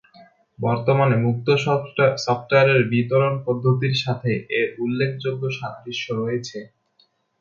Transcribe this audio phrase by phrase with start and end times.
[0.59, 1.47] বর্তমানে মুক্ত
[2.25, 6.59] সফটওয়্যারের বিতরণ পদ্ধতির সাথে এর উল্লেখযোগ্য সাদৃশ্য রয়েছে।